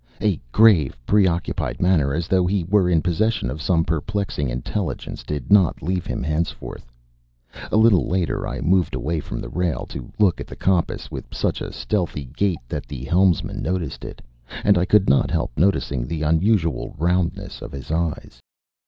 A 0.19 0.41
grave, 0.51 0.97
preoccupied 1.05 1.79
manner, 1.79 2.11
as 2.15 2.27
though 2.27 2.47
he 2.47 2.63
were 2.63 2.89
in 2.89 3.03
possession 3.03 3.51
of 3.51 3.61
some 3.61 3.85
perplexing 3.85 4.49
intelligence, 4.49 5.21
did 5.23 5.51
not 5.51 5.83
leave 5.83 6.07
him 6.07 6.23
henceforth. 6.23 6.91
A 7.71 7.77
little 7.77 8.07
later 8.07 8.47
I 8.47 8.61
moved 8.61 8.95
away 8.95 9.19
from 9.19 9.39
the 9.41 9.49
rail 9.49 9.85
to 9.89 10.11
look 10.17 10.41
at 10.41 10.47
the 10.47 10.55
compass 10.55 11.11
with 11.11 11.27
such 11.31 11.61
a 11.61 11.71
stealthy 11.71 12.25
gait 12.35 12.57
that 12.67 12.87
the 12.87 13.03
helmsman 13.03 13.61
noticed 13.61 14.03
it 14.03 14.23
and 14.63 14.75
I 14.75 14.85
could 14.85 15.07
not 15.07 15.29
help 15.29 15.51
noticing 15.55 16.07
the 16.07 16.23
unusual 16.23 16.95
roundness 16.97 17.61
of 17.61 17.71
his 17.71 17.91
eyes. 17.91 18.41